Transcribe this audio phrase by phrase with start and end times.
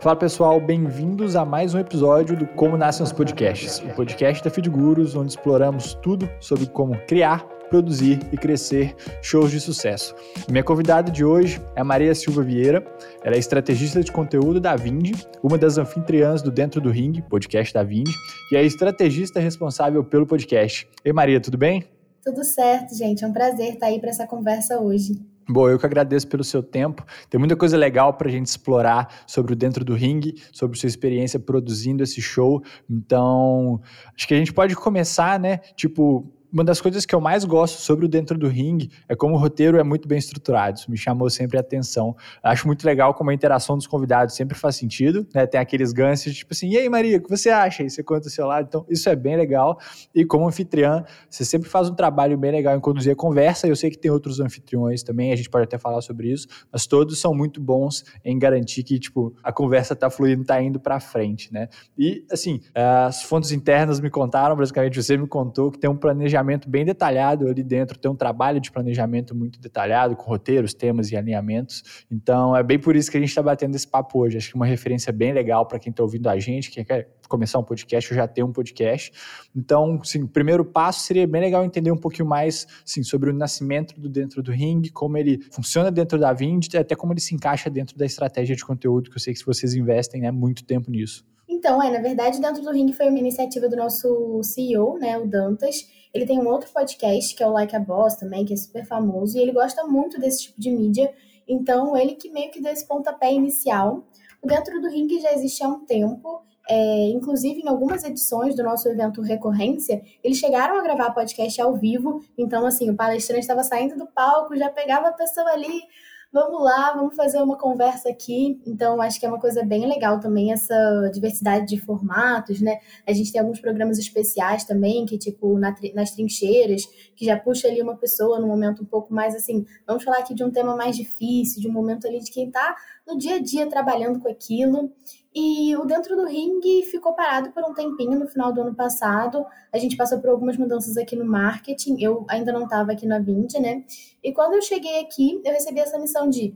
[0.00, 4.48] Fala pessoal, bem-vindos a mais um episódio do Como Nascem os Podcasts, o podcast da
[4.48, 10.14] Feedgurus, onde exploramos tudo sobre como criar, produzir e crescer shows de sucesso.
[10.50, 12.82] Minha convidada de hoje é Maria Silva Vieira,
[13.22, 15.12] ela é estrategista de conteúdo da Vindi,
[15.42, 18.14] uma das anfitriãs do Dentro do Ring, podcast da Vindi,
[18.50, 20.88] e é estrategista responsável pelo podcast.
[21.04, 21.84] Ei Maria, tudo bem?
[22.24, 23.22] Tudo certo, gente.
[23.22, 25.12] É um prazer estar aí para essa conversa hoje.
[25.52, 27.04] Bom, eu que agradeço pelo seu tempo.
[27.28, 30.86] Tem muita coisa legal para a gente explorar sobre o dentro do ringue, sobre sua
[30.86, 32.62] experiência produzindo esse show.
[32.88, 33.80] Então,
[34.16, 35.58] acho que a gente pode começar, né?
[35.74, 39.34] Tipo, uma das coisas que eu mais gosto sobre o Dentro do Ring é como
[39.36, 40.78] o roteiro é muito bem estruturado.
[40.78, 42.16] Isso me chamou sempre a atenção.
[42.42, 45.46] Acho muito legal como a interação dos convidados sempre faz sentido, né?
[45.46, 47.82] Tem aqueles ganchos, tipo assim, e aí, Maria, o que você acha?
[47.82, 48.66] E você conta o seu lado.
[48.68, 49.78] Então, isso é bem legal.
[50.14, 53.68] E como anfitriã, você sempre faz um trabalho bem legal em conduzir a conversa.
[53.68, 56.86] Eu sei que tem outros anfitriões também, a gente pode até falar sobre isso, mas
[56.86, 60.98] todos são muito bons em garantir que, tipo, a conversa tá fluindo, tá indo para
[60.98, 61.68] frente, né?
[61.96, 66.39] E, assim, as fontes internas me contaram, basicamente, você me contou que tem um planejamento
[66.40, 71.10] planejamento bem detalhado ali dentro, tem um trabalho de planejamento muito detalhado, com roteiros, temas
[71.10, 72.04] e alinhamentos.
[72.10, 74.38] Então, é bem por isso que a gente está batendo esse papo hoje.
[74.38, 77.58] Acho que uma referência bem legal para quem está ouvindo a gente, quem quer começar
[77.58, 79.12] um podcast ou já tem um podcast.
[79.54, 83.32] Então, sim, o primeiro passo seria bem legal entender um pouquinho mais sim, sobre o
[83.32, 87.34] nascimento do dentro do ring, como ele funciona dentro da Vind, até como ele se
[87.34, 90.90] encaixa dentro da estratégia de conteúdo, que eu sei que vocês investem né, muito tempo
[90.90, 91.24] nisso.
[91.48, 95.26] Então, é, na verdade, dentro do ring foi uma iniciativa do nosso CEO, né, o
[95.26, 98.56] Dantas, ele tem um outro podcast, que é o Like a Boss também, que é
[98.56, 101.12] super famoso, e ele gosta muito desse tipo de mídia.
[101.46, 104.04] Então, ele que meio que deu esse pontapé inicial.
[104.42, 108.62] O Dentro do Ring já existe há um tempo, é, inclusive em algumas edições do
[108.62, 112.22] nosso evento Recorrência, eles chegaram a gravar podcast ao vivo.
[112.38, 115.82] Então, assim, o palestrante estava saindo do palco, já pegava a pessoa ali
[116.32, 118.60] vamos lá, vamos fazer uma conversa aqui.
[118.66, 122.78] Então, acho que é uma coisa bem legal também essa diversidade de formatos, né?
[123.06, 126.86] A gente tem alguns programas especiais também, que tipo na, nas trincheiras,
[127.16, 130.34] que já puxa ali uma pessoa num momento um pouco mais assim, vamos falar aqui
[130.34, 132.76] de um tema mais difícil, de um momento ali de quem está
[133.06, 134.92] no dia a dia trabalhando com aquilo.
[135.34, 139.46] E o Dentro do Ring ficou parado por um tempinho no final do ano passado.
[139.72, 141.96] A gente passou por algumas mudanças aqui no marketing.
[142.00, 143.84] Eu ainda não estava aqui na Vind, né?
[144.22, 146.54] E quando eu cheguei aqui, eu recebi essa missão de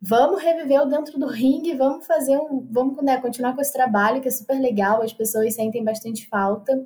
[0.00, 2.66] vamos reviver o Dentro do Ring, vamos fazer um.
[2.70, 6.84] Vamos né, continuar com esse trabalho que é super legal, as pessoas sentem bastante falta.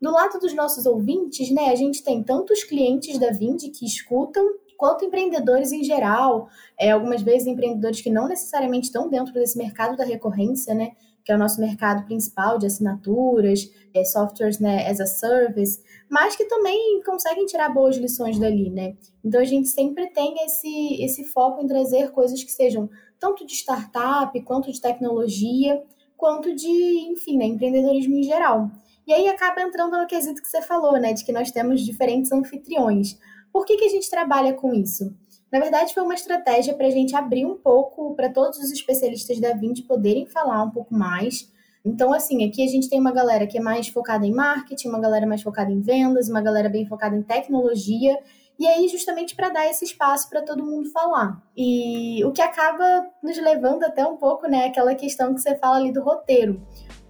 [0.00, 3.86] Do lado dos nossos ouvintes, né, a gente tem tanto os clientes da Vind que
[3.86, 6.48] escutam quanto empreendedores em geral,
[6.78, 10.92] é, algumas vezes empreendedores que não necessariamente estão dentro desse mercado da recorrência, né,
[11.24, 16.36] que é o nosso mercado principal de assinaturas, é, softwares né, as a service, mas
[16.36, 18.94] que também conseguem tirar boas lições dali, né?
[19.24, 22.88] Então a gente sempre tem esse, esse foco em trazer coisas que sejam
[23.18, 25.82] tanto de startup, quanto de tecnologia,
[26.16, 26.68] quanto de,
[27.10, 28.70] enfim, né, empreendedorismo em geral.
[29.06, 32.32] E aí acaba entrando no quesito que você falou, né, de que nós temos diferentes
[32.32, 33.18] anfitriões.
[33.56, 35.16] Por que, que a gente trabalha com isso?
[35.50, 39.40] Na verdade, foi uma estratégia para a gente abrir um pouco para todos os especialistas
[39.40, 41.50] da Vind poderem falar um pouco mais.
[41.82, 45.00] Então, assim, aqui a gente tem uma galera que é mais focada em marketing, uma
[45.00, 48.18] galera mais focada em vendas, uma galera bem focada em tecnologia.
[48.58, 51.42] E aí, justamente para dar esse espaço para todo mundo falar.
[51.56, 55.76] E o que acaba nos levando até um pouco, né, aquela questão que você fala
[55.76, 56.60] ali do roteiro.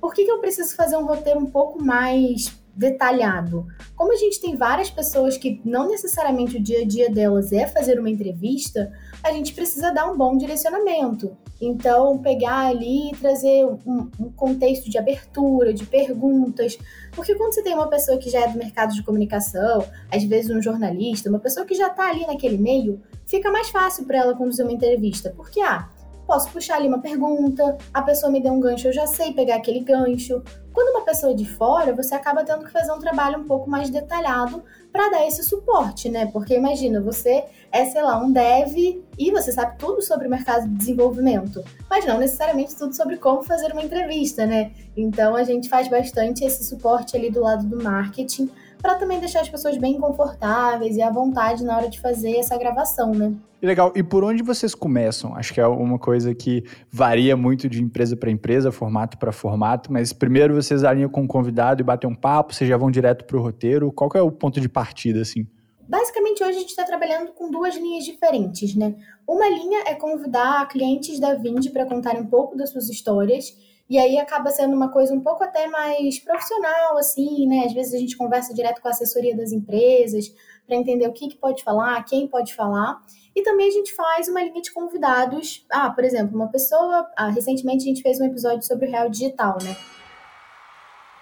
[0.00, 3.66] Por que, que eu preciso fazer um roteiro um pouco mais detalhado.
[3.96, 7.66] Como a gente tem várias pessoas que não necessariamente o dia a dia delas é
[7.66, 8.92] fazer uma entrevista,
[9.22, 11.36] a gente precisa dar um bom direcionamento.
[11.58, 16.76] Então, pegar ali e trazer um, um contexto de abertura, de perguntas.
[17.12, 19.82] Porque quando você tem uma pessoa que já é do mercado de comunicação,
[20.12, 24.04] às vezes um jornalista, uma pessoa que já está ali naquele meio, fica mais fácil
[24.04, 25.32] para ela conduzir uma entrevista.
[25.34, 25.88] Porque, ah,
[26.26, 29.56] posso puxar ali uma pergunta, a pessoa me deu um gancho, eu já sei pegar
[29.56, 30.42] aquele gancho.
[30.72, 33.88] Quando uma pessoa de fora, você acaba tendo que fazer um trabalho um pouco mais
[33.88, 36.26] detalhado para dar esse suporte, né?
[36.26, 38.76] Porque imagina, você é, sei lá, um dev
[39.18, 43.42] e você sabe tudo sobre o mercado de desenvolvimento, mas não necessariamente tudo sobre como
[43.42, 44.72] fazer uma entrevista, né?
[44.96, 48.50] Então a gente faz bastante esse suporte ali do lado do marketing
[48.80, 52.56] para também deixar as pessoas bem confortáveis e à vontade na hora de fazer essa
[52.56, 53.34] gravação, né?
[53.60, 53.92] Legal.
[53.96, 55.34] E por onde vocês começam?
[55.34, 59.92] Acho que é uma coisa que varia muito de empresa para empresa, formato para formato,
[59.92, 63.24] mas primeiro vocês alinham com o convidado e batem um papo, vocês já vão direto
[63.24, 63.90] para o roteiro.
[63.90, 65.46] Qual é o ponto de partida, assim?
[65.88, 68.94] Basicamente, hoje a gente está trabalhando com duas linhas diferentes, né?
[69.26, 73.56] Uma linha é convidar clientes da Vind para contarem um pouco das suas histórias
[73.88, 77.64] E aí acaba sendo uma coisa um pouco até mais profissional, assim, né?
[77.66, 80.34] Às vezes a gente conversa direto com a assessoria das empresas
[80.66, 83.00] para entender o que, que pode falar, quem pode falar.
[83.34, 85.64] E também a gente faz uma linha de convidados.
[85.70, 87.08] Ah, por exemplo, uma pessoa.
[87.16, 89.76] Ah, recentemente a gente fez um episódio sobre o real digital, né?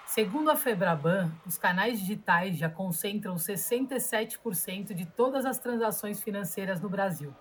[0.07, 6.89] Segundo a Febraban, os canais digitais já concentram 67% de todas as transações financeiras no
[6.89, 7.35] Brasil.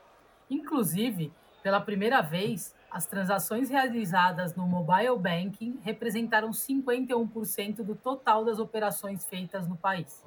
[0.49, 1.31] Inclusive,
[1.61, 9.25] pela primeira vez, as transações realizadas no mobile banking representaram 51% do total das operações
[9.25, 10.23] feitas no país.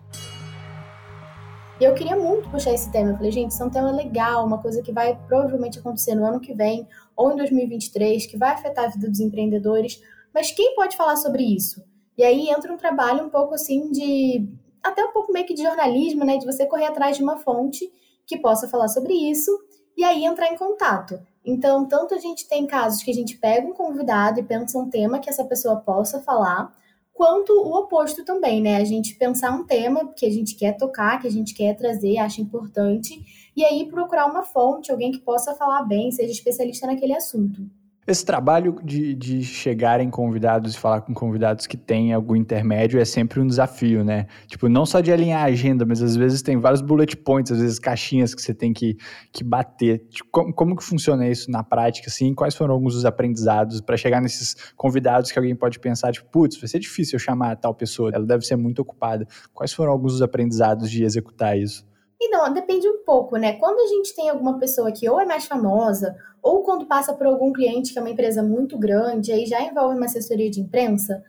[1.80, 3.10] E eu queria muito puxar esse tema.
[3.10, 6.26] Eu falei, gente, isso é um tema legal, uma coisa que vai provavelmente acontecer no
[6.26, 10.02] ano que vem ou em 2023, que vai afetar a vida dos empreendedores.
[10.34, 11.84] Mas quem pode falar sobre isso?
[12.18, 14.48] E aí entra um trabalho um pouco assim de.
[14.82, 16.36] até um pouco meio que de jornalismo, né?
[16.36, 17.88] De você correr atrás de uma fonte
[18.26, 19.52] que possa falar sobre isso
[19.96, 21.20] e aí entrar em contato.
[21.46, 24.90] Então, tanto a gente tem casos que a gente pega um convidado e pensa um
[24.90, 26.75] tema que essa pessoa possa falar,
[27.14, 28.78] quanto o oposto também, né?
[28.78, 32.19] A gente pensar um tema que a gente quer tocar, que a gente quer trazer,
[32.19, 33.25] acha importante,
[33.56, 37.62] e aí procurar uma fonte, alguém que possa falar bem, seja especialista naquele assunto.
[38.06, 43.00] Esse trabalho de, de chegar em convidados e falar com convidados que têm algum intermédio
[43.00, 44.28] é sempre um desafio, né?
[44.46, 47.58] Tipo, não só de alinhar a agenda, mas às vezes tem vários bullet points, às
[47.58, 48.96] vezes caixinhas que você tem que,
[49.32, 50.06] que bater.
[50.08, 52.32] Tipo, como, como que funciona isso na prática, assim?
[52.32, 56.60] Quais foram alguns dos aprendizados para chegar nesses convidados que alguém pode pensar, tipo, putz,
[56.60, 59.26] vai ser difícil eu chamar tal pessoa, ela deve ser muito ocupada.
[59.52, 61.84] Quais foram alguns dos aprendizados de executar isso?
[62.20, 63.54] Então, depende um pouco, né?
[63.54, 66.16] Quando a gente tem alguma pessoa que ou é mais famosa,
[66.46, 69.96] ou quando passa por algum cliente que é uma empresa muito grande, aí já envolve
[69.96, 71.25] uma assessoria de imprensa,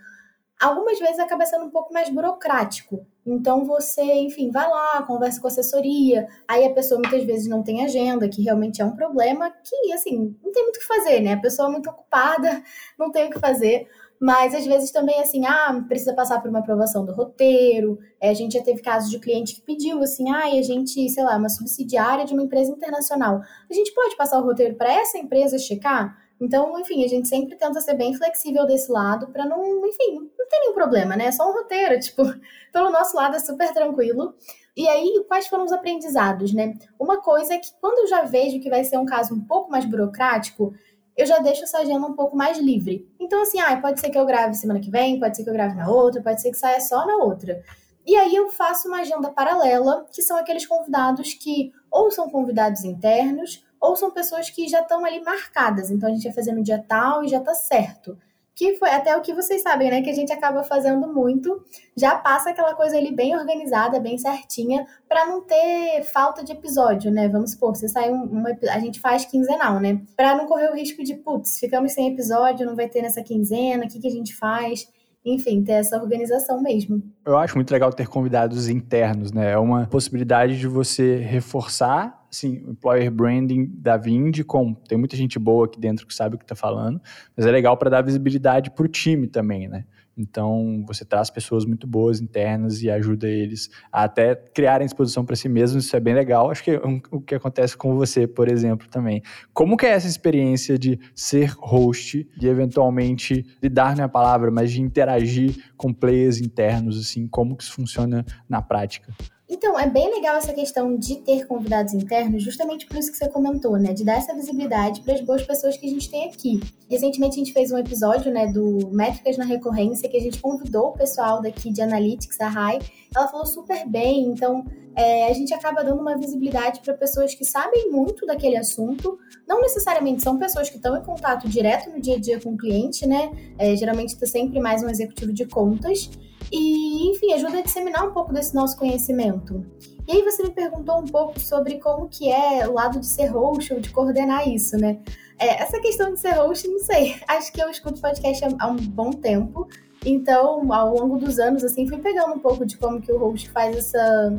[0.59, 3.05] algumas vezes acaba sendo um pouco mais burocrático.
[3.25, 7.61] Então você, enfim, vai lá, conversa com a assessoria, aí a pessoa muitas vezes não
[7.61, 11.19] tem agenda, que realmente é um problema, que assim, não tem muito o que fazer,
[11.19, 11.33] né?
[11.33, 12.63] A pessoa é muito ocupada,
[12.97, 13.87] não tem o que fazer.
[14.19, 17.99] Mas às vezes também assim, ah, precisa passar por uma aprovação do roteiro.
[18.19, 21.07] É, a gente já teve casos de cliente que pediu assim, ah, e a gente,
[21.09, 23.41] sei lá, uma subsidiária de uma empresa internacional.
[23.69, 26.17] A gente pode passar o roteiro para essa empresa checar?
[26.39, 30.47] Então, enfim, a gente sempre tenta ser bem flexível desse lado para não, enfim, não
[30.47, 31.25] ter nenhum problema, né?
[31.25, 32.23] É só um roteiro, tipo,
[32.71, 34.35] pelo nosso lado é super tranquilo.
[34.75, 36.77] E aí, quais foram os aprendizados, né?
[36.99, 39.71] Uma coisa é que quando eu já vejo que vai ser um caso um pouco
[39.71, 40.73] mais burocrático,
[41.17, 43.11] eu já deixo essa agenda um pouco mais livre.
[43.19, 45.53] Então, assim, ah, pode ser que eu grave semana que vem, pode ser que eu
[45.53, 47.63] grave na outra, pode ser que saia só na outra.
[48.05, 52.83] E aí eu faço uma agenda paralela, que são aqueles convidados que ou são convidados
[52.83, 55.91] internos, ou são pessoas que já estão ali marcadas.
[55.91, 58.17] Então a gente vai fazer no dia tal e já tá certo
[58.57, 60.01] que foi até o que vocês sabem, né?
[60.01, 61.63] Que a gente acaba fazendo muito,
[61.95, 67.11] já passa aquela coisa ali bem organizada, bem certinha, para não ter falta de episódio,
[67.11, 67.29] né?
[67.29, 70.01] Vamos supor, você sai um, uma, a gente faz quinzenal, né?
[70.15, 73.85] Para não correr o risco de, putz, ficamos sem episódio, não vai ter nessa quinzena,
[73.85, 74.87] o que, que a gente faz?
[75.25, 77.03] enfim, ter essa organização mesmo.
[77.25, 79.51] Eu acho muito legal ter convidados internos, né?
[79.51, 85.15] É uma possibilidade de você reforçar, assim, o employer branding da Vind, com tem muita
[85.15, 87.01] gente boa aqui dentro que sabe o que está falando,
[87.35, 89.85] mas é legal para dar visibilidade para o time também, né?
[90.17, 95.35] Então, você traz pessoas muito boas internas e ajuda eles a até criarem exposição para
[95.35, 95.85] si mesmos.
[95.85, 96.49] Isso é bem legal.
[96.49, 99.21] Acho que é um, o que acontece com você, por exemplo, também.
[99.53, 104.49] Como que é essa experiência de ser host, de eventualmente lidar não é a palavra,
[104.49, 109.13] mas de interagir com players internos, assim, como que isso funciona na prática?
[109.49, 113.29] Então, é bem legal essa questão de ter convidados internos, justamente por isso que você
[113.29, 113.93] comentou, né?
[113.93, 116.59] De dar essa visibilidade para as boas pessoas que a gente tem aqui.
[116.89, 120.89] Recentemente a gente fez um episódio, né, do Métricas na Recorrência, que a gente convidou
[120.89, 122.79] o pessoal daqui de Analytics, a Rai.
[123.15, 124.65] Ela falou super bem, então
[124.97, 129.17] é, a gente acaba dando uma visibilidade para pessoas que sabem muito daquele assunto.
[129.47, 132.57] Não necessariamente são pessoas que estão em contato direto no dia a dia com o
[132.57, 133.31] cliente, né?
[133.57, 136.09] É, geralmente está sempre mais um executivo de contas
[136.51, 139.65] e, enfim, ajuda a disseminar um pouco desse nosso conhecimento.
[140.07, 143.27] E aí você me perguntou um pouco sobre como que é o lado de ser
[143.27, 144.99] host ou de coordenar isso, né?
[145.37, 147.15] É, essa questão de ser host, não sei.
[147.27, 149.67] Acho que eu escuto podcast há um bom tempo.
[150.05, 153.49] Então, ao longo dos anos, assim, fui pegando um pouco de como que o host
[153.49, 154.29] faz essa...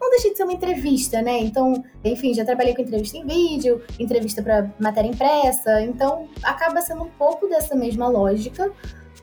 [0.00, 1.38] Não deixa de ser uma entrevista, né?
[1.40, 5.82] Então, enfim, já trabalhei com entrevista em vídeo, entrevista para matéria impressa.
[5.82, 8.72] Então, acaba sendo um pouco dessa mesma lógica,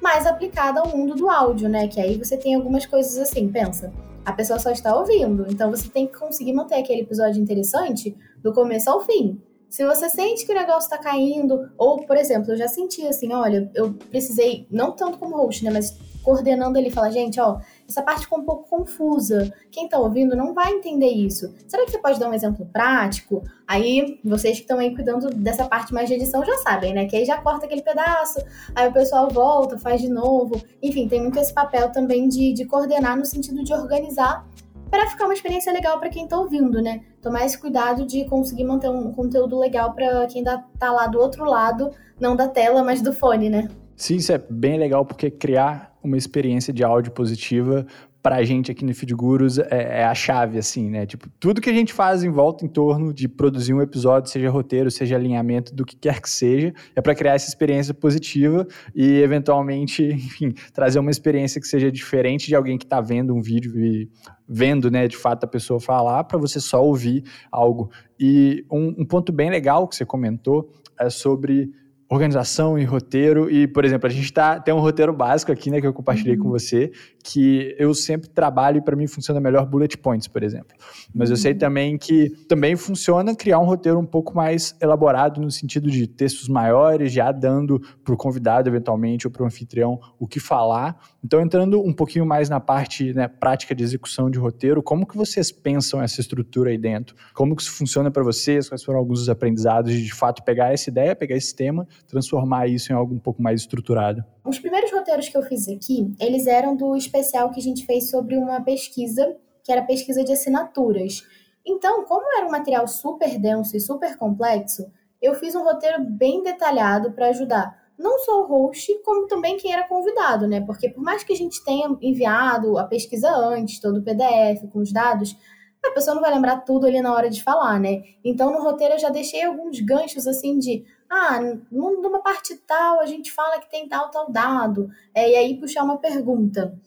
[0.02, 1.88] mais aplicada ao mundo do áudio, né?
[1.88, 3.92] Que aí você tem algumas coisas assim, pensa.
[4.26, 8.52] A pessoa só está ouvindo, então você tem que conseguir manter aquele episódio interessante do
[8.54, 9.40] começo ao fim.
[9.70, 13.34] Se você sente que o negócio está caindo, ou, por exemplo, eu já senti assim,
[13.34, 18.02] olha, eu precisei, não tanto como host, né, mas coordenando ele, falar, gente, ó, essa
[18.02, 19.54] parte ficou um pouco confusa.
[19.72, 21.54] Quem está ouvindo não vai entender isso.
[21.68, 23.44] Será que você pode dar um exemplo prático?
[23.68, 27.06] Aí, vocês que estão aí cuidando dessa parte mais de edição já sabem, né?
[27.06, 28.40] Que aí já corta aquele pedaço,
[28.76, 30.62] aí o pessoal volta, faz de novo.
[30.82, 34.46] Enfim, tem muito esse papel também de, de coordenar no sentido de organizar
[34.90, 37.02] para ficar uma experiência legal para quem está ouvindo, né?
[37.22, 41.20] Tomar esse cuidado de conseguir manter um conteúdo legal para quem ainda tá lá do
[41.20, 43.68] outro lado, não da tela, mas do fone, né?
[43.96, 47.86] Sim, isso é bem legal porque criar uma experiência de áudio positiva
[48.26, 51.06] para a gente aqui no Feed Gurus é, é, a chave, assim, né?
[51.06, 54.50] Tipo, tudo que a gente faz em volta em torno de produzir um episódio, seja
[54.50, 59.22] roteiro, seja alinhamento, do que quer que seja, é para criar essa experiência positiva e,
[59.22, 63.80] eventualmente, enfim, trazer uma experiência que seja diferente de alguém que está vendo um vídeo
[63.80, 64.10] e
[64.50, 67.92] vendo, né, de fato, a pessoa falar, para você só ouvir algo.
[68.20, 71.70] E um, um ponto bem legal que você comentou é sobre
[72.10, 73.50] organização e roteiro.
[73.50, 76.36] E, por exemplo, a gente tá, tem um roteiro básico aqui, né, que eu compartilhei
[76.36, 76.44] uhum.
[76.44, 76.92] com você,
[77.24, 80.76] que eu sempre trabalho e para mim funciona melhor bullet points, por exemplo.
[81.14, 81.58] Mas eu sei uhum.
[81.58, 86.48] também que também funciona criar um roteiro um pouco mais elaborado no sentido de textos
[86.48, 90.98] maiores, já dando para o convidado, eventualmente, ou para o anfitrião o que falar.
[91.24, 95.18] Então, entrando um pouquinho mais na parte né, prática de execução de roteiro, como que
[95.18, 97.16] vocês pensam essa estrutura aí dentro?
[97.34, 98.70] Como que isso funciona para vocês?
[98.70, 102.68] Quais foram alguns dos aprendizados de, de fato, pegar essa ideia, pegar esse tema, transformar
[102.68, 104.24] isso em algo um pouco mais estruturado?
[104.44, 108.10] Os primeiros roteiros que eu fiz aqui, eles eram do especial que a gente fez
[108.10, 111.24] sobre uma pesquisa, que era pesquisa de assinaturas.
[111.66, 116.44] Então, como era um material super denso e super complexo, eu fiz um roteiro bem
[116.44, 120.62] detalhado para ajudar não só o host, como também quem era convidado, né?
[120.62, 124.80] Porque por mais que a gente tenha enviado a pesquisa antes, todo o PDF com
[124.80, 125.36] os dados,
[125.84, 128.04] a pessoa não vai lembrar tudo ali na hora de falar, né?
[128.24, 131.40] Então no roteiro eu já deixei alguns ganchos assim de ah,
[131.72, 135.84] numa parte tal a gente fala que tem tal, tal dado, é, e aí puxar
[135.84, 136.78] uma pergunta.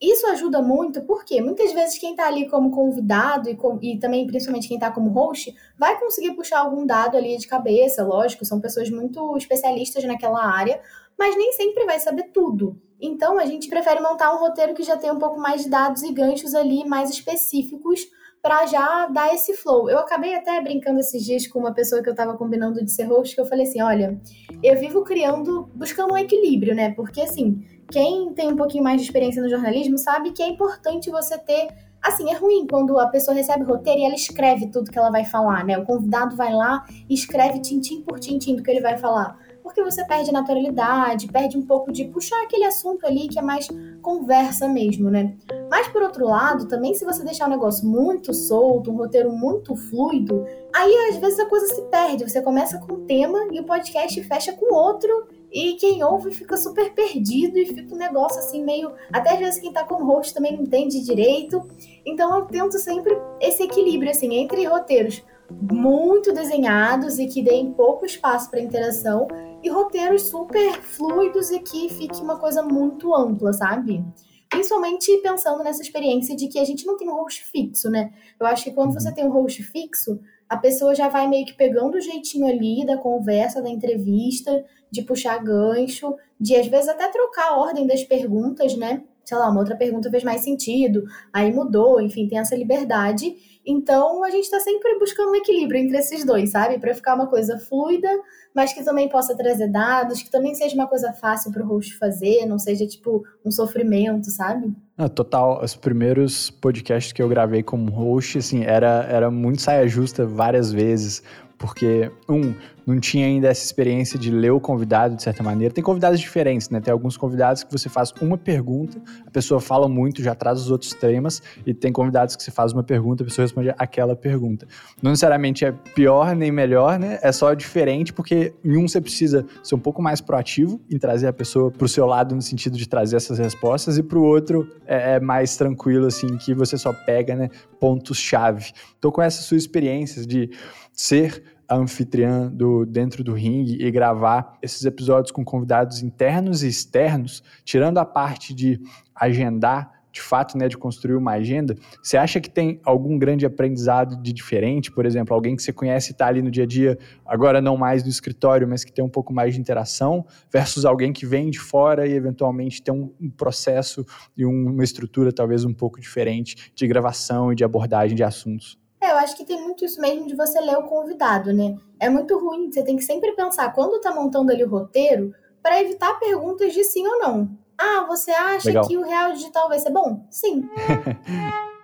[0.00, 4.26] Isso ajuda muito, porque muitas vezes quem está ali como convidado e, com, e também
[4.26, 8.60] principalmente quem está como host vai conseguir puxar algum dado ali de cabeça, lógico, são
[8.60, 10.82] pessoas muito especialistas naquela área,
[11.18, 12.78] mas nem sempre vai saber tudo.
[13.00, 16.02] Então a gente prefere montar um roteiro que já tem um pouco mais de dados
[16.02, 18.06] e ganchos ali mais específicos
[18.46, 19.90] para já dar esse flow.
[19.90, 23.02] Eu acabei até brincando esses dias com uma pessoa que eu estava combinando de ser
[23.02, 24.20] host, que eu falei assim, olha,
[24.62, 26.94] eu vivo criando, buscando um equilíbrio, né?
[26.94, 31.10] Porque assim, quem tem um pouquinho mais de experiência no jornalismo sabe que é importante
[31.10, 31.66] você ter
[32.00, 35.10] Assim, é ruim quando a pessoa recebe o roteiro e ela escreve tudo que ela
[35.10, 35.76] vai falar, né?
[35.76, 39.82] O convidado vai lá e escreve tintim por tintim do que ele vai falar porque
[39.82, 43.66] você perde naturalidade, perde um pouco de puxar aquele assunto ali que é mais
[44.00, 45.34] conversa mesmo, né?
[45.68, 49.74] Mas por outro lado, também se você deixar o negócio muito solto, um roteiro muito
[49.74, 52.30] fluido, aí às vezes a coisa se perde.
[52.30, 56.56] Você começa com um tema e o podcast fecha com outro e quem ouve fica
[56.56, 58.92] super perdido e fica um negócio assim meio.
[59.12, 61.60] Até às vezes quem tá com o host também não entende direito.
[62.06, 68.04] Então eu tento sempre esse equilíbrio assim entre roteiros muito desenhados e que deem pouco
[68.04, 69.28] espaço para interação
[69.62, 74.04] e roteiros super fluidos e que fique uma coisa muito ampla, sabe?
[74.48, 78.12] Principalmente pensando nessa experiência de que a gente não tem um host fixo, né?
[78.38, 81.54] Eu acho que quando você tem um host fixo, a pessoa já vai meio que
[81.54, 87.08] pegando o jeitinho ali da conversa, da entrevista, de puxar gancho, de às vezes até
[87.08, 89.02] trocar a ordem das perguntas, né?
[89.26, 91.02] Sei lá, uma outra pergunta fez mais sentido,
[91.32, 93.34] aí mudou, enfim, tem essa liberdade.
[93.66, 96.78] Então a gente está sempre buscando um equilíbrio entre esses dois, sabe?
[96.78, 98.08] Para ficar uma coisa fluida,
[98.54, 101.98] mas que também possa trazer dados, que também seja uma coisa fácil para o host
[101.98, 104.72] fazer, não seja tipo um sofrimento, sabe?
[104.96, 109.88] Ah, total, os primeiros podcasts que eu gravei como host, assim, era, era muito saia
[109.88, 111.20] justa várias vezes,
[111.58, 112.54] porque, um,
[112.86, 115.74] não tinha ainda essa experiência de ler o convidado de certa maneira.
[115.74, 116.80] Tem convidados diferentes, né?
[116.80, 120.70] Tem alguns convidados que você faz uma pergunta, a pessoa fala muito, já traz os
[120.70, 124.68] outros temas, e tem convidados que você faz uma pergunta, a pessoa responde aquela pergunta.
[125.02, 127.18] Não necessariamente é pior nem melhor, né?
[127.22, 131.26] É só diferente, porque em um você precisa ser um pouco mais proativo em trazer
[131.26, 135.14] a pessoa pro seu lado no sentido de trazer essas respostas, e pro outro é,
[135.14, 137.50] é mais tranquilo, assim, que você só pega, né,
[137.80, 138.70] pontos-chave.
[138.96, 140.50] Então, com essas suas experiências de
[140.92, 147.42] ser anfitriã do Dentro do Ringue e gravar esses episódios com convidados internos e externos,
[147.64, 148.80] tirando a parte de
[149.14, 154.16] agendar, de fato, né, de construir uma agenda, você acha que tem algum grande aprendizado
[154.22, 154.90] de diferente?
[154.90, 157.76] Por exemplo, alguém que você conhece e está ali no dia a dia, agora não
[157.76, 161.50] mais no escritório, mas que tem um pouco mais de interação, versus alguém que vem
[161.50, 166.72] de fora e eventualmente tem um, processo e um, uma estrutura talvez um pouco diferente
[166.74, 168.85] de gravação e de abordagem de assuntos?
[169.06, 171.76] É, eu acho que tem muito isso mesmo de você ler o convidado, né?
[172.00, 175.32] É muito ruim, você tem que sempre pensar quando tá montando ali o roteiro
[175.62, 177.48] para evitar perguntas de sim ou não.
[177.78, 178.86] Ah, você acha Legal.
[178.86, 180.26] que o real digital vai ser bom?
[180.28, 180.68] Sim.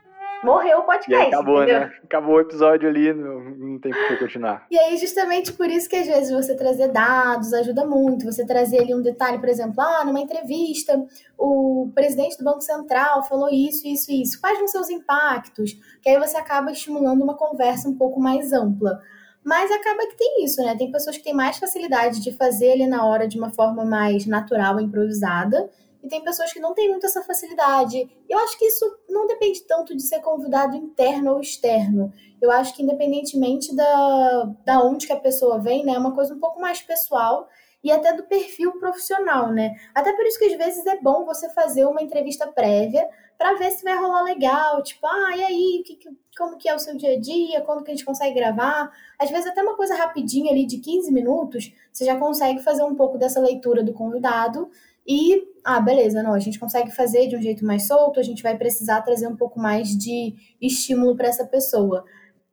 [0.42, 1.28] morreu o podcast.
[1.28, 1.80] acabou, entendeu?
[1.80, 1.92] né?
[2.04, 4.66] Acabou o episódio ali, não, não tem por que continuar.
[4.70, 8.24] E aí, justamente por isso que às vezes você trazer dados ajuda muito.
[8.24, 11.04] Você trazer ali um detalhe, por exemplo, ah, numa entrevista,
[11.38, 14.40] o presidente do Banco Central falou isso, isso e isso.
[14.40, 15.72] Quais vão ser os impactos?
[16.02, 19.00] Que aí você acaba estimulando uma conversa um pouco mais ampla.
[19.44, 20.76] Mas acaba que tem isso, né?
[20.76, 24.24] Tem pessoas que têm mais facilidade de fazer ali na hora de uma forma mais
[24.24, 25.68] natural, improvisada
[26.02, 28.10] e tem pessoas que não têm muito essa facilidade.
[28.28, 32.12] Eu acho que isso não depende tanto de ser convidado interno ou externo.
[32.40, 36.34] Eu acho que independentemente da, da onde que a pessoa vem, né, é uma coisa
[36.34, 37.48] um pouco mais pessoal
[37.84, 39.74] e até do perfil profissional, né?
[39.94, 43.72] Até por isso que às vezes é bom você fazer uma entrevista prévia para ver
[43.72, 45.98] se vai rolar legal, tipo, ah, e aí, que,
[46.38, 48.88] como que é o seu dia a dia, quando que a gente consegue gravar?
[49.18, 52.94] Às vezes até uma coisa rapidinha ali de 15 minutos, você já consegue fazer um
[52.94, 54.70] pouco dessa leitura do convidado
[55.06, 58.42] e, ah, beleza, não, a gente consegue fazer de um jeito mais solto, a gente
[58.42, 62.04] vai precisar trazer um pouco mais de estímulo para essa pessoa.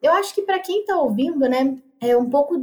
[0.01, 2.57] Eu acho que para quem está ouvindo, né, é um pouco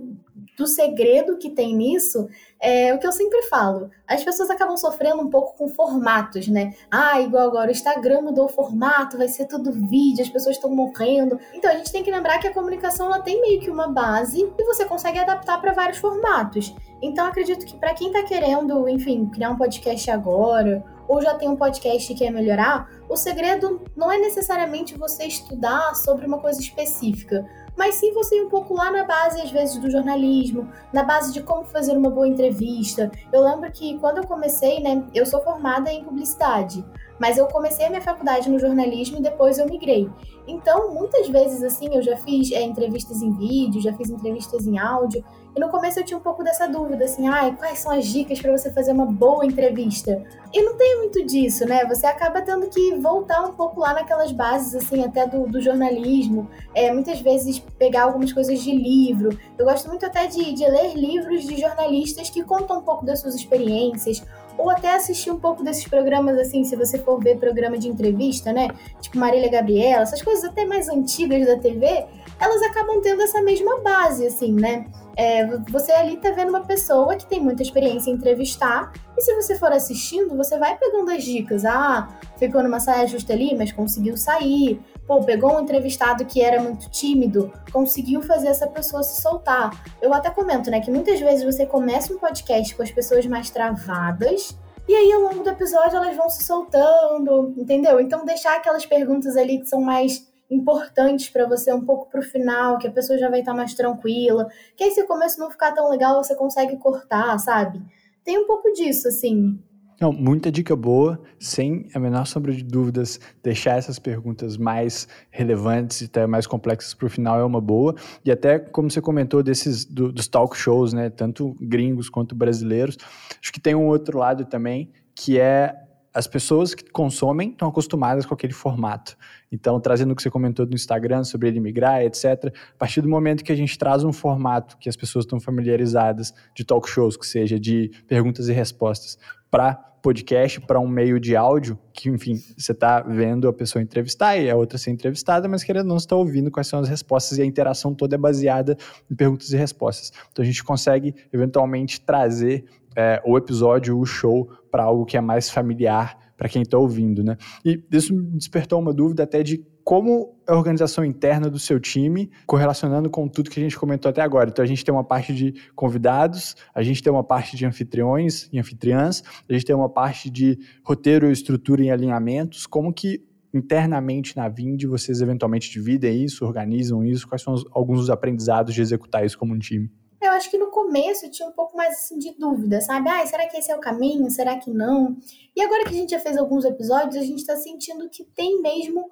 [0.56, 2.28] do segredo que tem nisso
[2.58, 3.90] é o que eu sempre falo.
[4.08, 6.74] As pessoas acabam sofrendo um pouco com formatos, né?
[6.90, 10.70] Ah, igual agora o Instagram mudou o formato, vai ser tudo vídeo, as pessoas estão
[10.74, 11.38] morrendo.
[11.52, 14.40] Então a gente tem que lembrar que a comunicação ela tem meio que uma base
[14.58, 16.74] e você consegue adaptar para vários formatos.
[17.02, 21.48] Então acredito que para quem está querendo, enfim, criar um podcast agora ou já tem
[21.48, 26.60] um podcast e quer melhorar, o segredo não é necessariamente você estudar sobre uma coisa
[26.60, 31.04] específica mas sim você ir um pouco lá na base, às vezes, do jornalismo, na
[31.04, 33.10] base de como fazer uma boa entrevista.
[33.32, 36.84] Eu lembro que quando eu comecei, né, eu sou formada em publicidade,
[37.18, 40.08] mas eu comecei a minha faculdade no jornalismo e depois eu migrei.
[40.48, 44.78] Então, muitas vezes, assim, eu já fiz é, entrevistas em vídeo, já fiz entrevistas em
[44.78, 45.22] áudio,
[45.56, 48.38] e no começo eu tinha um pouco dessa dúvida, assim, ai, quais são as dicas
[48.38, 50.22] para você fazer uma boa entrevista?
[50.52, 51.82] E não tem muito disso, né?
[51.86, 56.46] Você acaba tendo que voltar um pouco lá naquelas bases, assim, até do, do jornalismo.
[56.74, 59.30] É, muitas vezes pegar algumas coisas de livro.
[59.56, 63.20] Eu gosto muito até de, de ler livros de jornalistas que contam um pouco das
[63.20, 64.22] suas experiências
[64.58, 68.52] ou até assistir um pouco desses programas, assim, se você for ver programa de entrevista,
[68.52, 68.68] né?
[69.00, 72.06] Tipo Marília Gabriela, essas coisas até mais antigas da TV,
[72.40, 74.86] elas acabam tendo essa mesma base, assim, né?
[75.16, 79.34] É, você ali tá vendo uma pessoa que tem muita experiência em entrevistar, e se
[79.34, 81.64] você for assistindo, você vai pegando as dicas.
[81.64, 84.80] Ah, ficou numa saia justa ali, mas conseguiu sair.
[85.06, 89.70] Pô, pegou um entrevistado que era muito tímido, conseguiu fazer essa pessoa se soltar.
[90.02, 93.48] Eu até comento, né, que muitas vezes você começa um podcast com as pessoas mais
[93.48, 94.56] travadas,
[94.88, 97.98] e aí, ao longo do episódio, elas vão se soltando, entendeu?
[97.98, 102.78] Então, deixar aquelas perguntas ali que são mais importantes para você um pouco pro final,
[102.78, 104.48] que a pessoa já vai estar mais tranquila.
[104.76, 107.82] Que aí se o começo não ficar tão legal, você consegue cortar, sabe?
[108.26, 109.56] Tem um pouco disso, assim.
[110.00, 116.00] Não, muita dica boa, sem a menor sombra de dúvidas, deixar essas perguntas mais relevantes
[116.00, 117.94] e até mais complexas para o final é uma boa.
[118.24, 122.98] E até como você comentou desses do, dos talk shows, né, tanto gringos quanto brasileiros,
[123.40, 125.74] acho que tem um outro lado também que é
[126.16, 129.14] as pessoas que consomem estão acostumadas com aquele formato.
[129.52, 133.08] Então, trazendo o que você comentou no Instagram sobre ele migrar, etc., a partir do
[133.08, 137.18] momento que a gente traz um formato que as pessoas estão familiarizadas de talk shows,
[137.18, 139.18] que seja de perguntas e respostas,
[139.50, 144.38] para podcast, para um meio de áudio, que, enfim, você está vendo a pessoa entrevistar
[144.38, 147.42] e a outra ser entrevistada, mas querendo não está ouvindo quais são as respostas e
[147.42, 148.74] a interação toda é baseada
[149.10, 150.12] em perguntas e respostas.
[150.32, 152.64] Então, a gente consegue, eventualmente, trazer
[152.96, 157.24] é, o episódio, o show, para algo que é mais familiar para quem está ouvindo,
[157.24, 157.36] né?
[157.64, 162.28] E isso me despertou uma dúvida até de como a organização interna do seu time,
[162.44, 164.50] correlacionando com tudo que a gente comentou até agora.
[164.50, 168.48] Então, a gente tem uma parte de convidados, a gente tem uma parte de anfitriões
[168.52, 172.66] e anfitriãs, a gente tem uma parte de roteiro, estrutura e alinhamentos.
[172.66, 177.26] Como que internamente na Vind vocês eventualmente dividem isso, organizam isso?
[177.26, 179.88] Quais são os, alguns dos aprendizados de executar isso como um time?
[180.20, 183.08] Eu acho que no começo tinha um pouco mais assim, de dúvida, sabe?
[183.08, 184.30] Ah, será que esse é o caminho?
[184.30, 185.16] Será que não?
[185.54, 188.60] E agora que a gente já fez alguns episódios, a gente está sentindo que tem
[188.62, 189.10] mesmo.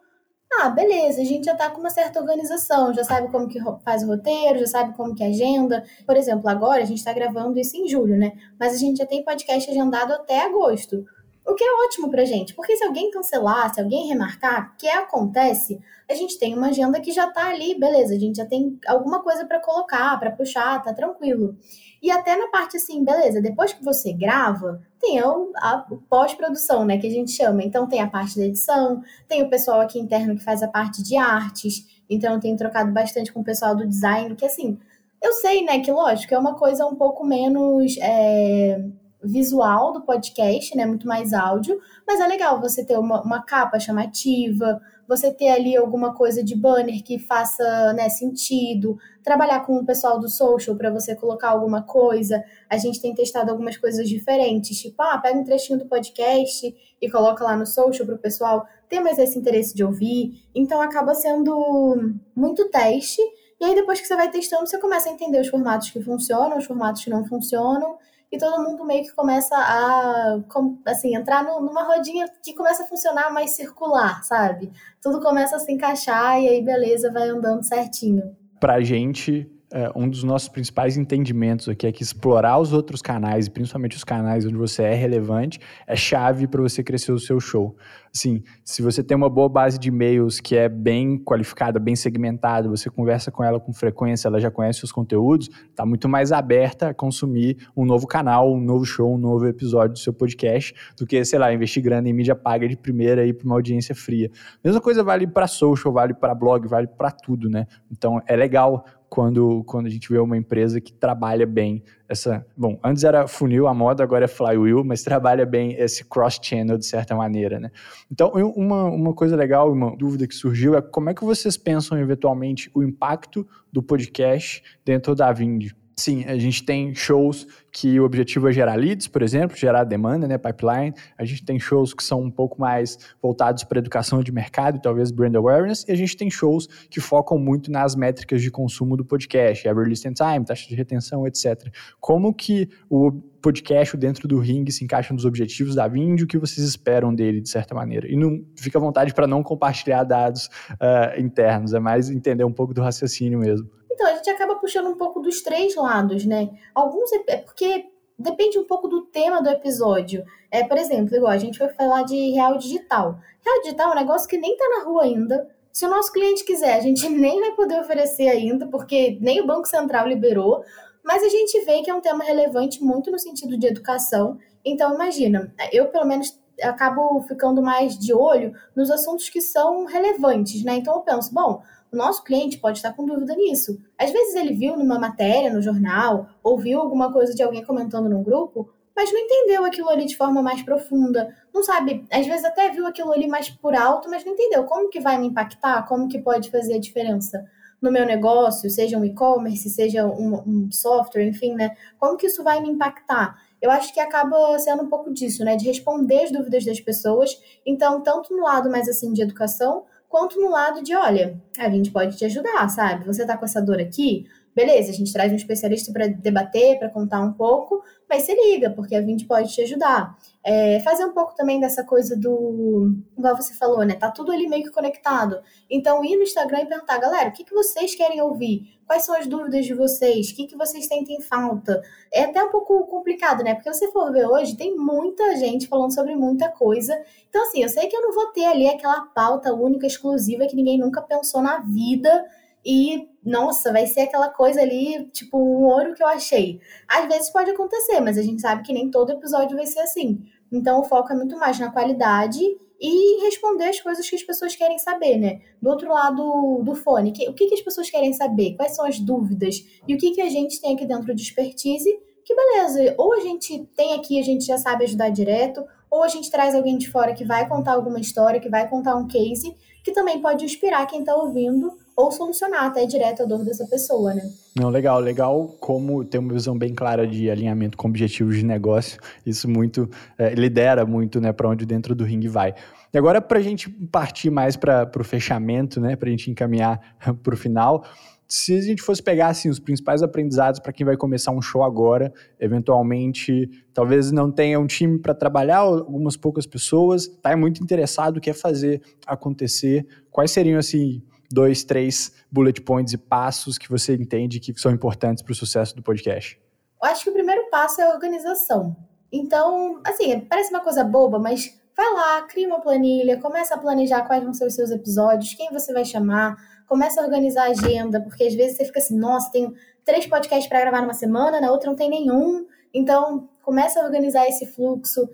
[0.60, 4.04] Ah, beleza, a gente já está com uma certa organização, já sabe como que faz
[4.04, 5.84] o roteiro, já sabe como que agenda.
[6.06, 8.32] Por exemplo, agora a gente está gravando isso em julho, né?
[8.58, 11.04] Mas a gente já tem podcast agendado até agosto.
[11.46, 15.78] O que é ótimo pra gente, porque se alguém cancelar, se alguém remarcar, que acontece,
[16.08, 19.22] a gente tem uma agenda que já tá ali, beleza, a gente já tem alguma
[19.22, 21.54] coisa para colocar, para puxar, tá tranquilo.
[22.02, 26.96] E até na parte assim, beleza, depois que você grava, tem o, a pós-produção, né,
[26.96, 27.62] que a gente chama.
[27.62, 31.02] Então tem a parte da edição, tem o pessoal aqui interno que faz a parte
[31.02, 34.78] de artes, então eu tenho trocado bastante com o pessoal do design, que assim,
[35.22, 37.96] eu sei, né, que lógico, é uma coisa um pouco menos.
[38.00, 38.82] É
[39.24, 40.86] visual do podcast, né?
[40.86, 45.76] Muito mais áudio, mas é legal você ter uma, uma capa chamativa, você ter ali
[45.76, 50.90] alguma coisa de banner que faça né, sentido, trabalhar com o pessoal do social para
[50.90, 52.42] você colocar alguma coisa.
[52.68, 57.10] A gente tem testado algumas coisas diferentes, tipo, ah, pega um trechinho do podcast e
[57.10, 60.42] coloca lá no social para o pessoal ter mais esse interesse de ouvir.
[60.54, 63.20] Então acaba sendo muito teste.
[63.60, 66.58] E aí, depois que você vai testando, você começa a entender os formatos que funcionam,
[66.58, 67.96] os formatos que não funcionam,
[68.34, 70.38] e todo mundo meio que começa a
[70.86, 74.72] assim, entrar numa rodinha que começa a funcionar mais circular, sabe?
[75.00, 78.36] Tudo começa a se encaixar e aí beleza, vai andando certinho.
[78.58, 79.48] Pra gente,
[79.96, 84.44] um dos nossos principais entendimentos aqui é que explorar os outros canais, principalmente os canais
[84.44, 87.76] onde você é relevante, é chave para você crescer o seu show.
[88.14, 92.68] Assim, se você tem uma boa base de e-mails que é bem qualificada, bem segmentada,
[92.68, 96.90] você conversa com ela com frequência, ela já conhece os conteúdos, está muito mais aberta
[96.90, 101.04] a consumir um novo canal, um novo show, um novo episódio do seu podcast, do
[101.04, 104.30] que, sei lá, investir grana em mídia paga de primeira e para uma audiência fria.
[104.62, 107.66] Mesma coisa vale para social, vale para blog, vale para tudo, né?
[107.90, 112.44] Então é legal quando, quando a gente vê uma empresa que trabalha bem essa.
[112.56, 116.84] Bom, antes era funil a moda, agora é flywheel, mas trabalha bem esse cross-channel de
[116.84, 117.70] certa maneira, né?
[118.10, 121.96] Então, uma, uma coisa legal, uma dúvida que surgiu é como é que vocês pensam
[121.96, 125.70] eventualmente o impacto do podcast dentro da Vind?
[125.96, 130.26] Sim, a gente tem shows que o objetivo é gerar leads, por exemplo, gerar demanda,
[130.26, 130.92] né, pipeline.
[131.16, 135.10] A gente tem shows que são um pouco mais voltados para educação de mercado talvez
[135.10, 135.84] brand awareness.
[135.88, 139.90] E a gente tem shows que focam muito nas métricas de consumo do podcast, average
[139.90, 141.68] listen time, taxa de retenção, etc.
[142.00, 143.12] Como que o
[143.44, 147.42] podcast dentro do ring se encaixa nos objetivos da Vind o que vocês esperam dele,
[147.42, 148.10] de certa maneira.
[148.10, 152.52] E não fica à vontade para não compartilhar dados uh, internos, é mais entender um
[152.52, 153.68] pouco do raciocínio mesmo.
[153.94, 156.50] Então, a gente acaba puxando um pouco dos três lados, né?
[156.74, 157.86] Alguns é porque
[158.18, 160.24] depende um pouco do tema do episódio.
[160.50, 163.18] É, por exemplo, igual a gente vai falar de real digital.
[163.44, 165.48] Real digital é um negócio que nem tá na rua ainda.
[165.72, 169.46] Se o nosso cliente quiser, a gente nem vai poder oferecer ainda, porque nem o
[169.46, 170.64] Banco Central liberou.
[171.04, 174.38] Mas a gente vê que é um tema relevante muito no sentido de educação.
[174.64, 180.62] Então, imagina, eu pelo menos acabo ficando mais de olho nos assuntos que são relevantes,
[180.64, 180.76] né?
[180.76, 181.62] Então eu penso, bom,
[181.94, 183.80] nosso cliente pode estar com dúvida nisso.
[183.98, 188.08] Às vezes ele viu numa matéria, no jornal, ou viu alguma coisa de alguém comentando
[188.08, 191.34] num grupo, mas não entendeu aquilo ali de forma mais profunda.
[191.52, 194.88] Não sabe, às vezes até viu aquilo ali mais por alto, mas não entendeu como
[194.88, 197.44] que vai me impactar, como que pode fazer a diferença
[197.84, 201.76] no meu negócio, seja um e-commerce, seja um, um, software, enfim, né?
[201.98, 203.36] Como que isso vai me impactar?
[203.60, 205.54] Eu acho que acaba sendo um pouco disso, né?
[205.54, 207.38] De responder as dúvidas das pessoas.
[207.66, 211.90] Então, tanto no lado mais assim de educação, quanto no lado de, olha, a gente
[211.90, 213.04] pode te ajudar, sabe?
[213.04, 214.28] Você tá com essa dor aqui?
[214.54, 218.70] Beleza, a gente traz um especialista para debater, para contar um pouco, mas se liga,
[218.70, 220.16] porque a Vind pode te ajudar.
[220.44, 222.94] É, fazer um pouco também dessa coisa do.
[223.18, 223.94] Igual você falou, né?
[223.94, 225.42] Tá tudo ali meio que conectado.
[225.68, 228.78] Então, ir no Instagram e perguntar, galera, o que, que vocês querem ouvir?
[228.86, 230.30] Quais são as dúvidas de vocês?
[230.30, 231.82] O que, que vocês sentem falta?
[232.12, 233.54] É até um pouco complicado, né?
[233.54, 236.96] Porque você for ver hoje, tem muita gente falando sobre muita coisa.
[237.28, 240.54] Então, assim, eu sei que eu não vou ter ali aquela pauta única, exclusiva, que
[240.54, 242.24] ninguém nunca pensou na vida
[242.64, 246.60] e, nossa, vai ser aquela coisa ali, tipo, um ouro que eu achei.
[246.86, 250.22] Às vezes pode acontecer, mas a gente sabe que nem todo episódio vai ser assim.
[250.52, 252.40] Então o foco é muito mais na qualidade
[252.80, 255.40] e responder as coisas que as pessoas querem saber, né?
[255.60, 258.56] Do outro lado do fone, que, o que, que as pessoas querem saber?
[258.56, 259.64] Quais são as dúvidas?
[259.88, 261.90] E o que, que a gente tem aqui dentro de expertise?
[262.24, 266.08] Que beleza, ou a gente tem aqui, a gente já sabe ajudar direto, ou a
[266.08, 269.54] gente traz alguém de fora que vai contar alguma história, que vai contar um case,
[269.82, 274.14] que também pode inspirar quem está ouvindo ou solucionar até direto a dor dessa pessoa,
[274.14, 274.30] né?
[274.56, 279.00] Não, legal, legal como ter uma visão bem clara de alinhamento com objetivos de negócio.
[279.24, 282.54] Isso muito é, lidera muito, né, para onde dentro do ringue vai.
[282.92, 286.80] E agora para a gente partir mais para o fechamento, né, para a gente encaminhar
[287.22, 287.84] para o final.
[288.26, 291.62] Se a gente fosse pegar assim, os principais aprendizados para quem vai começar um show
[291.62, 298.20] agora, eventualmente, talvez não tenha um time para trabalhar, algumas poucas pessoas, está muito interessado,
[298.20, 299.86] quer fazer acontecer.
[300.10, 305.22] Quais seriam assim dois, três bullet points e passos que você entende que são importantes
[305.22, 306.40] para o sucesso do podcast?
[306.82, 308.76] Eu acho que o primeiro passo é a organização.
[309.12, 314.02] Então, assim, parece uma coisa boba, mas vai lá, cria uma planilha, começa a planejar
[314.02, 318.00] quais vão ser os seus episódios, quem você vai chamar, começa a organizar a agenda,
[318.00, 321.50] porque às vezes você fica assim, nossa, tenho três podcasts para gravar numa semana, na
[321.50, 322.46] outra não tem nenhum.
[322.72, 325.08] Então, começa a organizar esse fluxo.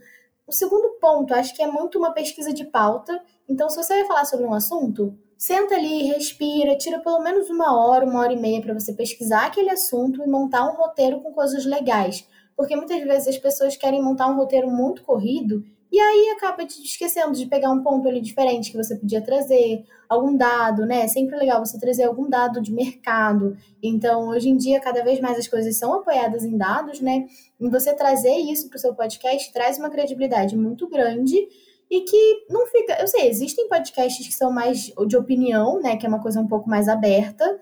[0.46, 3.20] O segundo ponto, acho que é muito uma pesquisa de pauta.
[3.48, 7.74] Então, se você vai falar sobre um assunto, Senta ali, respira, tira pelo menos uma
[7.74, 11.32] hora, uma hora e meia para você pesquisar aquele assunto e montar um roteiro com
[11.32, 12.28] coisas legais.
[12.54, 16.82] porque muitas vezes as pessoas querem montar um roteiro muito corrido e aí acaba te
[16.82, 21.04] esquecendo de pegar um ponto ali diferente que você podia trazer, algum dado, né?
[21.04, 23.56] É sempre legal você trazer algum dado de mercado.
[23.82, 27.26] Então, hoje em dia, cada vez mais as coisas são apoiadas em dados, né?
[27.58, 31.48] E você trazer isso para o seu podcast traz uma credibilidade muito grande
[31.90, 33.00] e que não fica.
[33.00, 35.96] Eu sei, existem podcasts que são mais de opinião, né?
[35.96, 37.58] Que é uma coisa um pouco mais aberta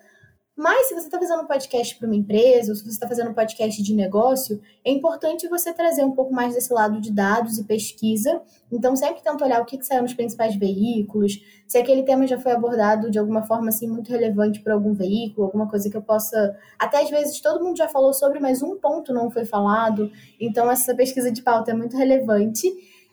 [0.58, 3.30] mas se você está fazendo um podcast para uma empresa, ou se você está fazendo
[3.30, 7.58] um podcast de negócio, é importante você trazer um pouco mais desse lado de dados
[7.58, 8.42] e pesquisa.
[8.72, 11.38] Então, sempre tenta olhar o que, que saiu nos principais veículos,
[11.68, 15.46] se aquele tema já foi abordado de alguma forma assim muito relevante para algum veículo,
[15.46, 16.56] alguma coisa que eu possa.
[16.76, 20.10] Até às vezes todo mundo já falou sobre, mas um ponto não foi falado.
[20.40, 22.68] Então, essa pesquisa de pauta é muito relevante.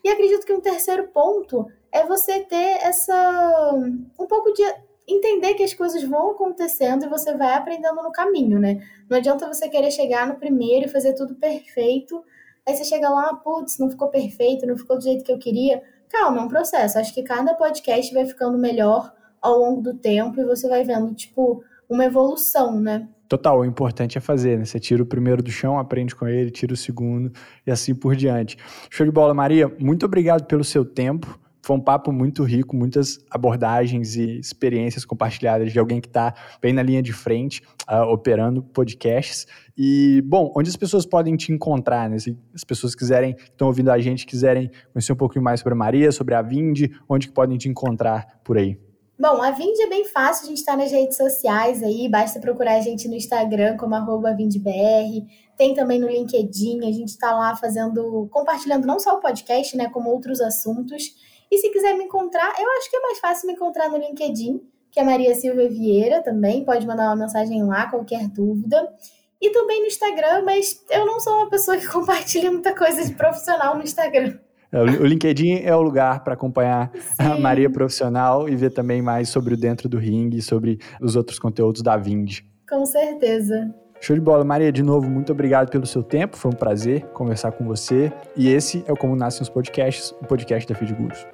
[0.06, 3.74] E acredito que um terceiro ponto é você ter essa
[4.20, 4.62] um pouco de
[5.08, 8.88] entender que as coisas vão acontecendo e você vai aprendendo no caminho, né?
[9.10, 12.24] Não adianta você querer chegar no primeiro e fazer tudo perfeito,
[12.68, 15.82] aí você chega lá, putz, não ficou perfeito, não ficou do jeito que eu queria.
[16.08, 17.00] Calma, é um processo.
[17.00, 21.16] Acho que cada podcast vai ficando melhor ao longo do tempo e você vai vendo,
[21.16, 23.08] tipo, uma evolução, né?
[23.28, 24.66] Total, o importante é fazer, né?
[24.66, 27.32] Você tira o primeiro do chão, aprende com ele, tira o segundo
[27.66, 28.58] e assim por diante.
[28.90, 29.72] Show de bola, Maria.
[29.80, 31.40] Muito obrigado pelo seu tempo.
[31.66, 36.72] Foi um papo muito rico, muitas abordagens e experiências compartilhadas de alguém que está bem
[36.72, 39.48] na linha de frente, uh, operando podcasts.
[39.76, 42.20] E, bom, onde as pessoas podem te encontrar, né?
[42.20, 45.78] Se as pessoas quiserem, estão ouvindo a gente, quiserem conhecer um pouquinho mais sobre a
[45.78, 48.78] Maria, sobre a Vind, onde que podem te encontrar por aí?
[49.18, 52.76] Bom, a Vind é bem fácil, a gente está nas redes sociais aí, basta procurar
[52.76, 53.96] a gente no Instagram como
[54.36, 55.26] VindBR,
[55.58, 59.90] tem também no LinkedIn, a gente está lá fazendo, compartilhando não só o podcast, né,
[59.90, 61.16] como outros assuntos.
[61.50, 64.62] E se quiser me encontrar, eu acho que é mais fácil me encontrar no LinkedIn,
[64.92, 66.66] que é Maria Silvia Vieira também.
[66.66, 68.94] Pode mandar uma mensagem lá, qualquer dúvida.
[69.42, 73.14] E também no Instagram, mas eu não sou uma pessoa que compartilha muita coisa de
[73.14, 74.38] profissional no Instagram.
[74.72, 77.16] É, o LinkedIn é o lugar para acompanhar Sim.
[77.20, 81.40] a Maria profissional e ver também mais sobre o dentro do ringue, sobre os outros
[81.40, 82.40] conteúdos da Vind.
[82.70, 83.74] Com certeza.
[84.02, 84.72] Show de bola, Maria.
[84.72, 86.38] De novo, muito obrigado pelo seu tempo.
[86.38, 88.12] Foi um prazer conversar com você.
[88.36, 91.26] E esse é o Como Nascem os Podcasts, o podcast da Fidgurus.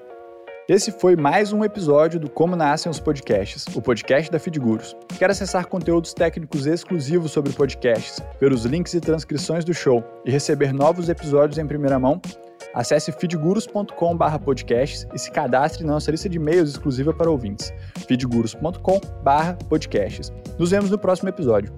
[0.71, 4.95] Esse foi mais um episódio do Como Nascem os Podcasts, o podcast da Fidgurus.
[5.19, 10.31] Quer acessar conteúdos técnicos exclusivos sobre podcasts, ver os links e transcrições do show e
[10.31, 12.21] receber novos episódios em primeira mão?
[12.73, 17.73] Acesse feedgurus.com/podcasts e se cadastre na nossa lista de e-mails exclusiva para ouvintes.
[18.07, 20.31] feedgurus.com/podcasts.
[20.57, 21.73] Nos vemos no próximo episódio.